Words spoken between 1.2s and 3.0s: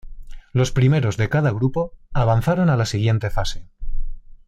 cada grupo avanzaron a la